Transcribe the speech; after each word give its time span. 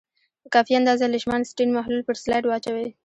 په 0.41 0.47
کافي 0.55 0.73
اندازه 0.79 1.05
لیشمان 1.13 1.41
سټین 1.51 1.69
محلول 1.77 2.01
پر 2.07 2.15
سلایډ 2.23 2.45
واچوئ. 2.47 2.87